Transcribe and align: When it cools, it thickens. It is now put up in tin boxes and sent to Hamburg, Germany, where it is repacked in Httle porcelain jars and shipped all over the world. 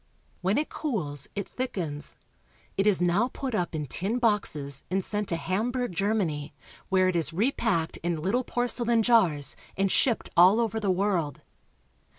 When 0.41 0.57
it 0.57 0.67
cools, 0.67 1.27
it 1.35 1.47
thickens. 1.47 2.17
It 2.75 2.87
is 2.87 3.03
now 3.03 3.27
put 3.31 3.53
up 3.53 3.75
in 3.75 3.85
tin 3.85 4.17
boxes 4.17 4.83
and 4.89 5.05
sent 5.05 5.27
to 5.29 5.35
Hamburg, 5.35 5.91
Germany, 5.93 6.55
where 6.89 7.07
it 7.07 7.15
is 7.15 7.33
repacked 7.33 7.97
in 7.97 8.17
Httle 8.17 8.43
porcelain 8.43 9.03
jars 9.03 9.55
and 9.77 9.91
shipped 9.91 10.31
all 10.35 10.59
over 10.59 10.79
the 10.79 10.89
world. 10.89 11.41